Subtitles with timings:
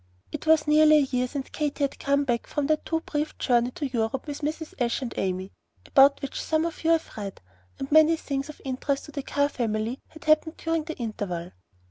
[0.31, 3.69] It was nearly a year since Katy had come back from that too brief journey
[3.75, 4.73] to Europe with Mrs.
[4.81, 5.51] Ashe and Amy,
[5.85, 7.39] about which some of you have read,
[7.77, 11.51] and many things of interest to the Carr family had happened during the interval.